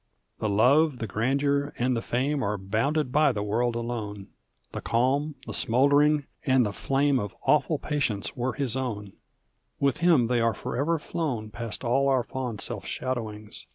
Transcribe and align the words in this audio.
The 0.39 0.49
love, 0.49 0.97
the 0.97 1.05
grandeur, 1.05 1.75
and 1.77 1.95
the 1.95 2.01
fame 2.01 2.41
Are 2.41 2.57
bounded 2.57 3.11
by 3.11 3.31
the 3.31 3.43
world 3.43 3.75
alone; 3.75 4.29
The 4.71 4.81
calm, 4.81 5.35
the 5.45 5.53
smouldering, 5.53 6.25
and 6.43 6.65
the 6.65 6.71
iSame 6.71 7.19
Of 7.19 7.35
awful 7.45 7.77
patience 7.77 8.35
were 8.35 8.53
his 8.53 8.75
own: 8.75 9.13
With 9.79 9.97
him 9.97 10.25
they 10.25 10.39
are 10.41 10.55
forever 10.55 10.97
iBown 10.97 11.51
Past 11.51 11.83
all 11.83 12.09
our 12.09 12.23
fond 12.23 12.61
self 12.61 12.83
shadowings. 12.87 13.67